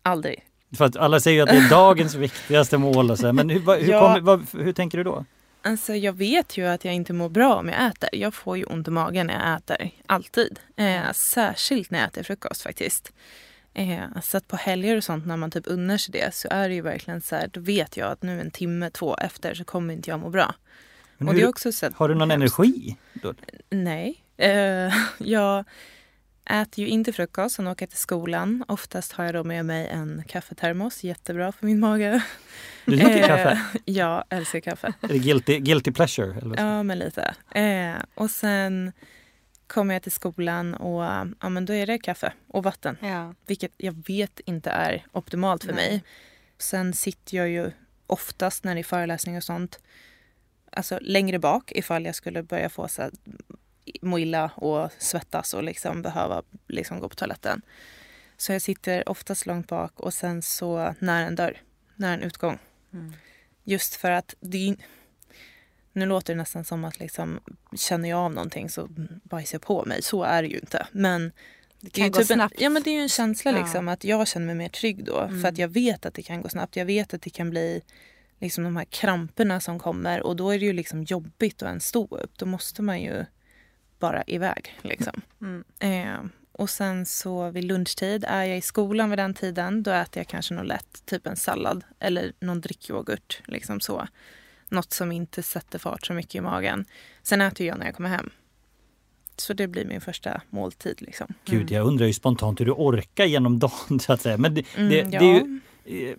[0.03, 0.45] aldrig.
[0.77, 3.61] För att alla säger ju att det är dagens viktigaste mål och så, men hur,
[3.81, 4.01] hur, Ja.
[4.01, 5.25] kommer, vad, hur tänker du då?
[5.63, 8.09] Alltså jag vet ju att jag inte mår bra om jag äter.
[8.13, 9.91] Jag får ju ont i magen när jag äter.
[10.07, 10.59] Alltid.
[10.77, 13.13] Eh, särskilt när jag äter frukost faktiskt.
[13.75, 16.69] Eh, så att på helger och sånt när man typ unnar sig det så är
[16.69, 19.65] det ju verkligen så här, då vet jag att nu en timme, två efter så
[19.65, 20.55] kommer inte jag må bra.
[21.19, 22.59] Men och hur, det är också så har du någon hemskt.
[22.59, 22.97] energi?
[23.13, 23.35] Då?
[23.71, 24.25] Nej.
[24.37, 25.65] Eh, jag
[26.51, 28.65] äter ju inte frukost och åker till skolan.
[28.69, 31.05] Oftast har jag då med mig en kaffetermos.
[31.05, 32.23] Jättebra för min mage.
[32.85, 33.61] Du dricker Eh, kaffe?
[33.85, 34.93] Jag älskar kaffe.
[35.01, 36.39] Är det guilty, guilty pleasure?
[36.39, 36.63] Eller så?
[36.63, 37.35] Ja, men lite.
[37.51, 38.93] Eh, och sen
[39.67, 41.05] kommer jag till skolan och
[41.41, 42.97] ja, men då är det kaffe och vatten.
[43.01, 43.35] Ja.
[43.47, 45.91] Vilket jag vet inte är optimalt för Nej.
[45.91, 46.05] mig.
[46.59, 47.71] Sen sitter jag ju
[48.07, 49.79] oftast när det är föreläsningar och sånt
[50.75, 53.11] alltså längre bak ifall jag skulle börja få så här,
[54.03, 57.63] må illa och svettas och liksom behöva liksom gå på toaletten.
[58.37, 61.63] Så jag sitter oftast långt bak och sen så nära en dörr,
[61.95, 62.59] nära en utgång.
[62.93, 63.13] Mm.
[63.65, 64.77] Just för att det är,
[65.95, 67.41] nu låter det nästan som att liksom,
[67.77, 68.89] känner jag av någonting så
[69.23, 70.03] bajsar jag på mig.
[70.03, 70.87] Så är det ju inte.
[70.93, 71.33] Men Det
[71.81, 72.55] det kan ju gå typ en, snabbt.
[72.59, 73.59] ja, men det är ju en känsla Ja.
[73.59, 75.21] liksom, att jag känner mig mer trygg då.
[75.21, 75.43] Mm.
[75.43, 76.77] För att jag vet att det kan gå snabbt.
[76.77, 77.83] Jag vet att det kan bli
[78.41, 80.21] liksom, de här kramperna som kommer.
[80.23, 82.39] Och då är det ju liksom jobbigt att ens stå upp.
[82.39, 83.25] Då måste man ju
[83.99, 84.79] bara iväg.
[84.83, 85.21] Liksom.
[85.41, 85.65] Mm.
[85.79, 90.21] Eh, och sen så vid lunchtid, är jag i skolan vid den tiden, då äter
[90.21, 93.43] jag kanske något lätt, typ en sallad eller någon drickyoghurt.
[93.47, 94.09] Liksom så.
[94.69, 96.85] Något som inte sätter fart så mycket i magen.
[97.23, 98.31] Sen äter jag när jag kommer hem.
[99.37, 101.03] Så det blir min första måltid.
[101.03, 101.35] Liksom.
[101.45, 104.37] Gud, jag undrar ju spontant hur du orkar genom dagen så att säga.
[104.37, 105.19] Men det, Mm, det, ja.
[105.21, 106.17] det är ju, eh,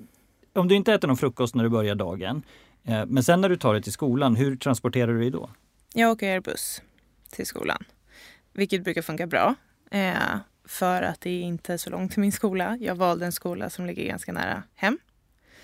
[0.53, 2.43] om du inte äter någon frukost när du börjar dagen,
[2.83, 5.49] eh, men sen när du tar dig till skolan, hur transporterar du dig då?
[5.93, 6.81] Jag åker buss
[7.31, 7.83] till skolan,
[8.53, 9.55] vilket brukar funka bra.
[9.91, 10.13] Eh,
[10.65, 12.77] för att det är inte så långt till min skola.
[12.81, 14.97] Jag valde en skola som ligger ganska nära hem.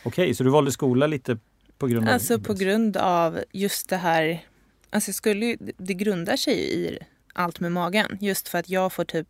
[0.04, 1.38] Okej, så du valde skola lite
[1.82, 2.14] på grund av...
[2.14, 4.46] Alltså på grund av just det här,
[4.90, 7.00] alltså skulle det grundar sig i
[7.34, 8.18] allt med magen.
[8.22, 9.28] Just för att jag får typ,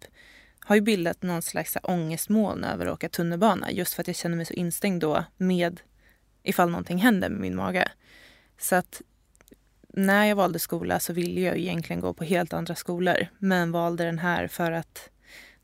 [0.60, 3.72] har ju bildat någon slags ångestmoln över att åka tunnelbana.
[3.72, 5.82] Just för att jag känner mig så instängd då med
[6.44, 7.92] ifall någonting händer med min mage.
[8.60, 9.02] Så att
[9.94, 13.28] när jag valde skola så ville jag egentligen gå på helt andra skolor.
[13.40, 15.10] Men valde den här för att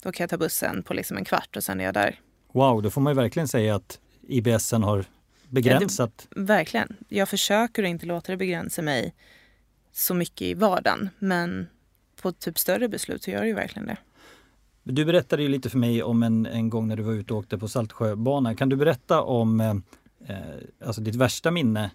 [0.04, 2.20] då kan jag ta bussen på liksom en kvart och sen är jag där.
[2.54, 5.06] Wow, då får man ju verkligen säga att IBSen har
[5.50, 6.28] begränsat.
[6.36, 6.96] Verkligen.
[7.08, 9.14] Jag försöker att inte låta det begränsa mig
[9.92, 11.10] så mycket i vardagen.
[11.20, 11.68] Men
[12.22, 13.98] på typ större beslut så gör det ju verkligen det.
[14.84, 17.40] Du berättade ju lite för mig om en, en gång när du var ute och
[17.40, 18.56] åkte på Saltsjöbanan.
[18.56, 19.76] Kan du berätta om eh,
[20.28, 20.38] eh,
[20.86, 21.92] alltså ditt värsta minne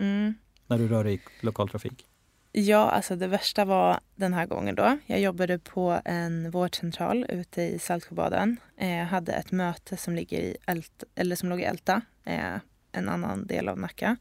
[0.00, 0.34] Mm.
[0.66, 2.06] när du rör dig i lokaltrafik?
[2.52, 4.98] Ja, alltså det värsta var den här gången då.
[5.06, 8.56] Jag jobbade på en vårdcentral ute i Saltsjöbaden.
[8.76, 12.56] Eh, hade ett möte som, ligger i Älta, eller som låg i Älta, eh,
[12.92, 14.16] en annan del av Nacka.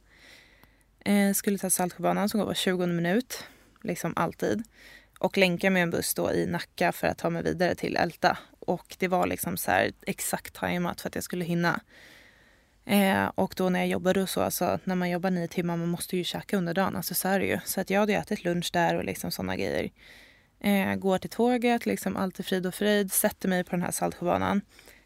[1.05, 3.43] Eh, skulle ta Saltsjöbanan som går var 20 minut,
[3.83, 4.63] liksom alltid.
[5.19, 8.37] Och länka med en buss då i Nacka för att ta mig vidare till Älta.
[8.59, 11.79] Och det var liksom så här exakt tajmat för att jag skulle hinna.
[12.85, 15.89] Eh, och då när jag jobbade och så, alltså när man jobbar nio timmar, man
[15.89, 17.59] måste ju käka under dagen, alltså så är det ju.
[17.65, 19.91] Så att jag hade ätit lunch där och liksom sådana grejer.
[20.59, 23.91] Eh, går till tåget, liksom allt är frid och fröjd, sätter mig på den här
[23.91, 24.61] Saltsjöbanan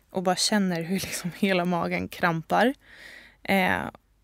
[0.09, 2.73] och bara känner hur liksom hela magen krampar.
[3.43, 3.81] Eh,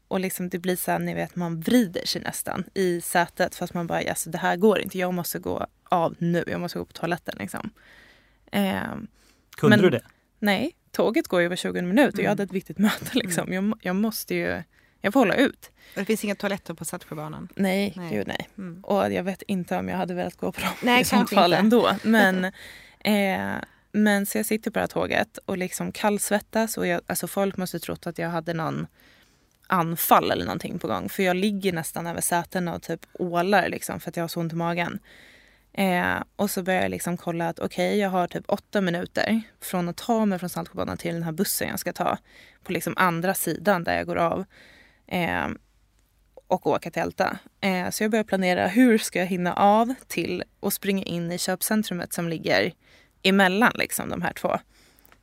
[0.08, 3.74] och liksom det blir så här, ni vet, man vrider sig nästan i sätet fast
[3.74, 6.86] man bara, alltså, det här går inte, jag måste gå av nu, jag måste gå
[6.86, 7.36] på toaletten.
[7.40, 7.70] Liksom.
[8.52, 8.82] Eh,
[9.58, 10.02] Kunde Men- du det?
[10.40, 12.30] nej, tåget går ju över 20 minuter och jag Mm.
[12.30, 13.06] hade ett viktigt möte.
[13.14, 13.54] Liksom.
[13.54, 14.64] Jag, jag måste ju,
[15.02, 15.72] jag får hålla ut.
[15.94, 17.48] Och det finns inga toaletter på Saltsjöbanan.
[17.56, 18.10] Nej, Nej.
[18.14, 18.50] gud nej.
[18.58, 18.84] Mm.
[18.84, 21.54] Och jag vet inte om jag hade velat gå på dem Nej, i kanske fall
[21.54, 21.60] inte.
[21.60, 21.96] ändå.
[22.04, 22.46] Men,
[23.00, 23.56] eh,
[23.98, 27.58] men så jag sitter på det här tåget och liksom kallsvettas och jag, alltså folk
[27.58, 28.88] måste trott att jag hade någon
[29.68, 31.10] anfall eller någonting på gång.
[31.10, 34.40] För jag ligger nästan över sätena och typ ålar liksom för att jag har så
[34.40, 35.00] ont i magen.
[35.74, 39.90] Eh, och så börjar jag liksom kolla att okej, jag har typ åtta minuter från
[39.90, 42.18] att ta mig från Saltsjöbanan till den här bussen jag ska ta
[42.64, 44.46] på liksom andra sidan där jag går av.
[45.08, 45.48] Eh,
[46.48, 47.40] och åka till Älta.
[47.62, 51.38] Eh, så jag börjar planera hur ska jag hinna av till och springa in i
[51.38, 52.74] köpcentrumet som ligger
[53.24, 54.60] emellan liksom, de här två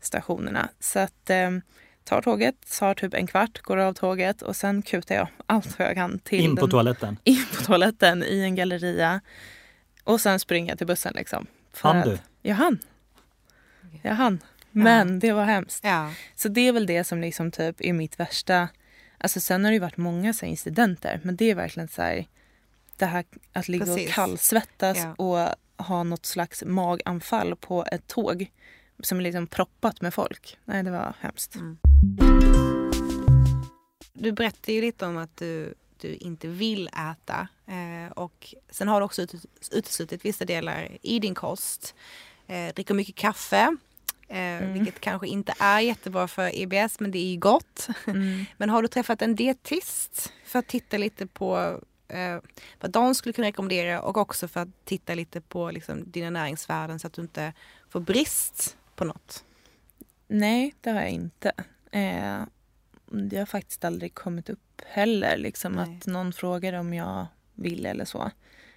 [0.00, 0.68] stationerna.
[0.80, 1.50] Så att eh,
[2.04, 5.88] tar tåget, tar typ en kvart, går av tåget och sen kutar jag allt vad
[5.88, 7.16] jag kan till In på den, toaletten?
[7.24, 9.20] in på toaletten i en galleria
[10.04, 11.12] och sen springer jag till bussen.
[11.16, 11.46] Liksom,
[11.80, 12.18] Hann du?
[12.42, 12.78] Jag hann.
[14.02, 14.40] Jag hann.
[14.70, 15.84] Men det var hemskt.
[15.84, 16.10] Ja.
[16.34, 18.68] Så det är väl det som liksom typ är mitt värsta.
[19.18, 22.02] Alltså sen har det ju varit många så här incidenter men det är verkligen så
[22.02, 22.26] här.
[22.96, 24.08] Det här att ligga Precis.
[24.08, 25.14] och kallsvettas Ja.
[25.14, 25.54] och
[25.84, 28.50] ha något slags maganfall på ett tåg
[29.02, 30.58] som är liksom proppat med folk.
[30.64, 31.54] Nej, det var hemskt.
[31.54, 31.78] Mm.
[34.12, 37.48] Du berättade ju lite om att du, du inte vill äta.
[37.66, 41.94] Eh, och sen har du också ut- uteslutit vissa delar i din kost.
[42.46, 43.76] Eh, dricker mycket kaffe.
[44.28, 44.72] Eh, Mm.
[44.72, 47.88] Vilket kanske inte är jättebra för IBS men det är ju gott.
[48.06, 48.44] Mm.
[48.56, 51.80] Men har du träffat en dietist för att titta lite på
[52.14, 52.40] eh,
[52.80, 56.98] vad de skulle kunna rekommendera och också för att titta lite på liksom, dina näringsvärden
[56.98, 57.52] så att du inte
[57.88, 59.44] får brist på något?
[60.28, 61.52] Nej, det har jag inte.
[61.90, 62.42] Eh,
[63.06, 65.82] det har faktiskt aldrig kommit upp heller, liksom Nej.
[65.98, 68.30] att någon frågar om jag vill eller så.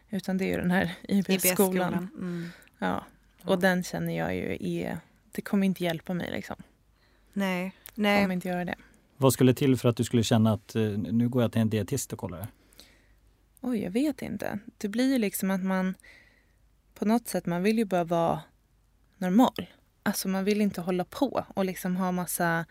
[0.10, 1.34] Utan det är ju den här IBS-skolan.
[1.34, 2.10] IBS-skolan.
[2.17, 2.50] Mm.
[2.78, 3.04] Ja.
[3.41, 3.50] Ja.
[3.50, 5.00] Och den känner jag ju är...
[5.32, 6.56] Det kommer inte hjälpa mig liksom.
[7.34, 8.34] Nej, kommer nej.
[8.34, 8.76] inte göra det.
[9.17, 11.69] Vad skulle till för att du skulle känna att eh, nu går jag till en
[11.69, 12.47] dietist och kollar?
[13.67, 14.60] Oj, jag vet inte.
[14.77, 15.95] Det blir ju liksom att man
[16.93, 18.41] på något sätt, man vill ju bara vara
[19.17, 19.69] normal.
[20.03, 22.65] Alltså man vill inte hålla på och liksom ha massa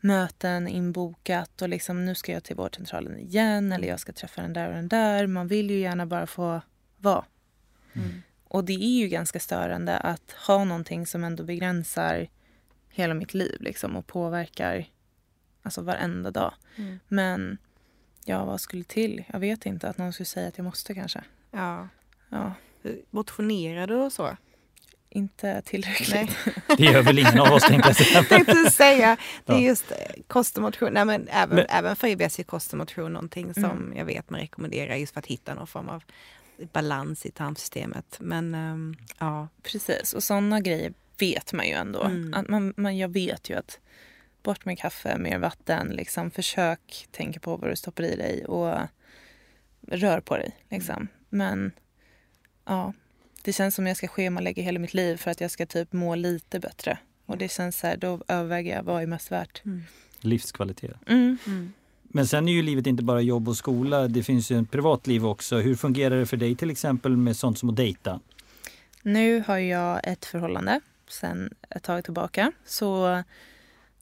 [0.00, 4.52] möten inbokat och liksom nu ska jag till vårdcentralen igen eller jag ska träffa den
[4.52, 5.26] där och den där.
[5.26, 6.60] Man vill ju gärna bara få
[6.96, 7.24] vara.
[7.92, 8.22] Mm.
[8.44, 12.28] Och det är ju ganska störande att ha någonting som ändå begränsar
[12.88, 14.86] hela mitt liv liksom och påverkar
[15.62, 16.54] alltså varenda dag.
[16.76, 16.98] Mm.
[17.08, 17.58] Men
[18.26, 19.24] ja, vad skulle till?
[19.32, 19.88] Jag vet inte.
[19.88, 21.24] Att någon skulle säga att jag måste kanske.
[21.50, 21.88] Ja.
[22.30, 22.52] Ja,
[23.10, 24.36] Motionerar du och så?
[25.08, 26.10] inte tillräckligt.
[26.14, 26.30] Nej.
[26.76, 28.22] Det gör väl ingen av oss tänkte jag säga.
[28.28, 30.92] Tänkte säga, det är just eh, kost och motion.
[30.92, 33.96] Nej, men även, Men- även för IBS är kost och motion någonting som Mm.
[33.96, 36.02] jag vet man rekommenderar just för att hitta någon form av
[36.72, 38.16] balans i tarmsystemet.
[38.20, 42.02] Men ehm, ja, Precis, och sådana grejer vet man ju ändå.
[42.02, 42.34] Mm.
[42.34, 43.78] Att man, man, jag vet ju att
[44.46, 45.88] bort med kaffe, mer vatten.
[45.88, 48.78] Liksom, försök tänka på vad du stoppar i dig och
[49.88, 50.56] rör på dig.
[50.70, 51.08] Liksom.
[51.28, 51.72] Men
[52.64, 52.92] ja,
[53.42, 56.14] det känns som jag ska schemalägga hela mitt liv för att jag ska typ må
[56.14, 56.98] lite bättre.
[57.26, 59.62] Och det känns så här, då överväger jag vad är mest värt.
[60.20, 60.96] Livskvalitet.
[61.06, 61.38] Mm.
[61.46, 61.72] mm.
[62.02, 64.08] Men sen är ju livet inte bara jobb och skola.
[64.08, 65.56] Det finns ju ett privatliv också.
[65.56, 68.20] Hur fungerar det för dig till exempel med sånt som att dejta?
[69.02, 72.52] Nu har jag ett förhållande sen ett tag tillbaka.
[72.64, 73.22] Så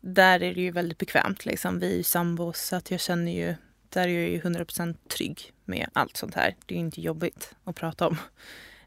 [0.07, 1.47] där är det ju väldigt bekvämt.
[1.47, 1.79] Liksom.
[1.79, 3.55] Vi är ju sambos så att jag känner ju,
[3.89, 6.57] där är jag ju 100% trygg med allt sånt här.
[6.67, 8.17] Det är ju inte jobbigt att prata om.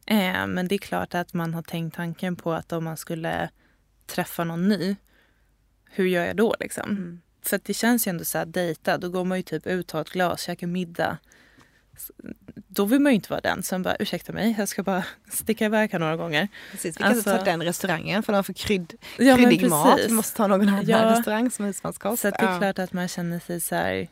[0.06, 3.50] Eh, men det är klart att man har tänkt tanken på att om man skulle
[4.06, 4.96] träffa någon ny,
[5.90, 6.90] hur gör jag då liksom?
[6.90, 7.22] Mm.
[7.42, 10.02] För det känns ju ändå så här, dejta, då går man ju typ ut, tar
[10.02, 11.18] ett glas, käkar middag.
[12.68, 15.66] Då vill man ju inte vara den som bara, ursäkta mig, jag ska bara sticka
[15.66, 16.48] iväg här några gånger.
[16.72, 19.70] Precis, vi kan inte Alltså- ta den restaurangen för de har för krydd, Ja, kryddig
[19.70, 20.00] mat.
[20.08, 21.12] Vi måste ta någon annan Ja.
[21.12, 22.22] restaurang som husmanskost.
[22.22, 22.58] Så det är Ja.
[22.60, 24.08] klart att man känner sig så här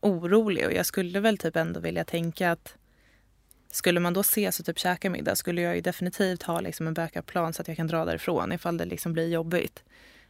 [0.00, 2.74] orolig och jag skulle väl typ ändå vilja tänka att
[3.70, 6.94] skulle man då ses och typ käka middag skulle jag ju definitivt ha liksom en
[6.94, 9.82] backup-plan så att jag kan dra därifrån ifall det liksom blir jobbigt.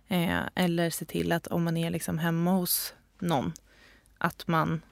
[0.09, 3.53] Eh, eller se till att om man är liksom hemma hos någon
[4.18, 4.83] att man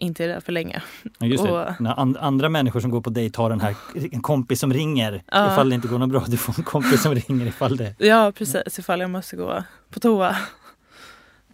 [0.00, 0.82] inte är där för länge.
[1.18, 1.50] Ja, just det.
[1.52, 3.74] Och- När and- andra människor som går på dejt har den här
[4.12, 5.52] en kompis som ringer Ja.
[5.52, 6.24] ifall det inte går något bra.
[6.28, 7.94] Du får en kompis som ringer ifall det...
[7.98, 10.36] Ja precis, ifall jag måste gå på toa.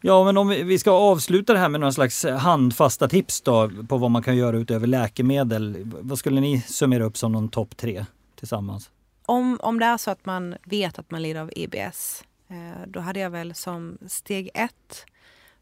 [0.01, 3.71] Ja, men om vi, vi ska avsluta det här med några slags handfasta tips då
[3.89, 5.77] på vad man kan göra utöver läkemedel.
[6.01, 8.05] Vad skulle ni summera upp som någon topp tre
[8.39, 8.91] tillsammans?
[9.29, 13.01] om, om det är så att man vet att man lider av IBS, eh, då
[13.01, 15.05] hade jag väl som steg ett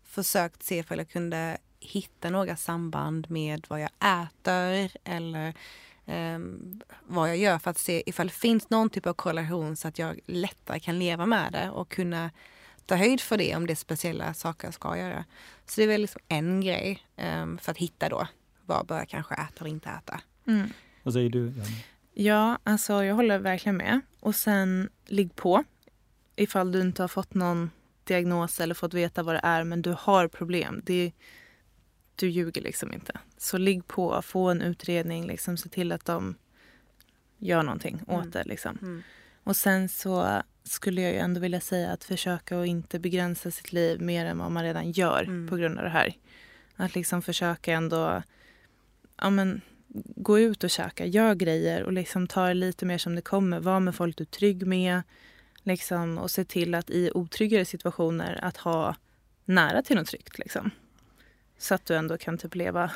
[0.08, 3.90] försökt se ifall jag kunde hitta några samband med vad jag
[4.22, 5.54] äter eller
[6.06, 6.38] eh,
[7.02, 9.98] vad jag gör för att se ifall det finns någon typ av korrelation så att
[9.98, 12.30] jag lättare kan leva med det och kunna
[12.86, 15.24] ta höjd för det om det är speciella saker jag ska göra.
[15.66, 18.26] Så det är väl liksom en grej eh, för att hitta då
[18.66, 20.20] vad bör jag kanske äta och inte äta.
[20.46, 20.72] Mm.
[21.02, 21.46] Vad säger du?
[21.46, 21.84] Janne?
[22.14, 24.00] Ja, alltså jag håller verkligen med.
[24.20, 25.64] Och sen ligg på.
[26.36, 27.70] Ifall du inte har fått någon
[28.04, 30.82] diagnos eller fått veta vad det är men du har problem.
[30.84, 31.12] Det,
[32.16, 33.18] du ljuger liksom inte.
[33.38, 36.34] Så ligg på, få en utredning, liksom, se till att de
[37.38, 38.30] gör någonting åt Mm.
[38.30, 38.44] det.
[38.44, 38.78] Liksom.
[38.82, 39.02] Mm.
[39.44, 43.72] Och sen så skulle jag ju ändå vilja säga att försöka att inte begränsa sitt
[43.72, 45.48] liv mer än vad man redan gör Mm.
[45.48, 46.14] på grund av det här.
[46.76, 48.22] Att liksom försöka ändå
[49.20, 49.60] ja, men,
[50.16, 53.60] gå ut och käka, gör grejer och liksom ta det lite mer som det kommer.
[53.60, 55.02] Var med folk du är trygg med
[55.62, 58.96] liksom, och se till att i otryggare situationer att ha
[59.44, 60.38] nära till något tryggt.
[60.38, 60.70] Liksom.
[61.58, 62.90] Så att du ändå kan typ leva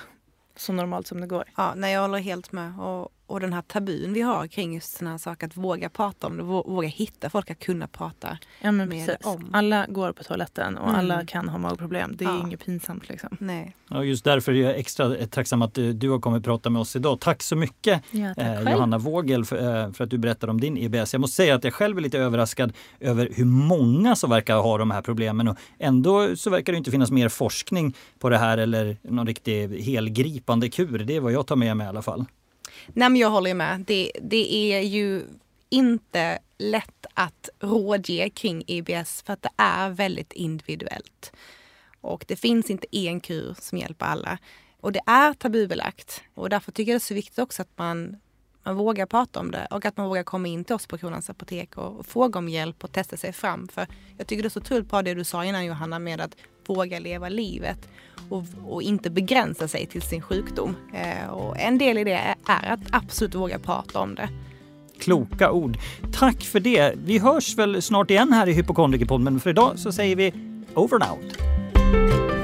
[0.56, 1.44] så normalt som det går.
[1.56, 2.80] Ja, nej, jag håller helt med.
[2.80, 6.26] Och, och den här tabun vi har kring just sådana här saker, att våga prata
[6.26, 8.38] om det, vå- våga hitta folk att kunna prata.
[8.60, 9.26] Ja, men Med precis.
[9.26, 9.50] om.
[9.52, 10.98] Alla går på toaletten och Mm.
[11.00, 12.16] alla kan ha magproblem.
[12.16, 12.40] Det är Ja.
[12.40, 13.08] inget pinsamt.
[13.08, 13.36] Liksom.
[13.40, 13.76] Nej.
[13.90, 16.80] Ja, just därför är jag extra tacksam att eh, du har kommit och prata med
[16.80, 17.20] oss idag.
[17.20, 18.72] Tack så mycket Ja, tack eh.
[18.72, 21.12] Johanna Vågel för, eh, för att du berättar om din IBS.
[21.14, 24.78] Jag måste säga att jag själv är lite överraskad över hur många som verkar ha
[24.78, 28.58] de här problemen och ändå så verkar det inte finnas mer forskning på det här
[28.58, 30.98] eller någon riktig helgripande kur.
[30.98, 32.24] Det är vad jag tar med mig i alla fall.
[32.86, 33.84] Nej, men jag håller med.
[33.86, 35.24] Det, det är ju
[35.68, 41.32] inte lätt att rådge kring IBS för att det är väldigt individuellt.
[42.00, 44.38] Och det finns inte en kur som hjälper alla.
[44.80, 46.22] Och det är tabubelagt.
[46.34, 48.16] Och därför tycker jag det är så viktigt också att man,
[48.62, 51.30] man vågar prata om det och att man vågar komma in till oss på Kronans
[51.30, 53.68] Apotek och, och fråga om hjälp och testa sig fram.
[53.68, 53.86] För
[54.18, 56.36] jag tycker det är så otroligt bra det du sa innan Johanna med att
[56.68, 57.88] våga leva livet
[58.28, 60.76] och, och inte begränsa sig till sin sjukdom.
[60.94, 64.28] Eh, och en del i det är, är att absolut våga prata om det.
[65.00, 65.78] Kloka ord.
[66.12, 66.94] Tack för det.
[67.04, 70.32] Vi hörs väl snart igen här i Hypokondrikerpodden men för idag så säger vi
[70.74, 72.37] over and out.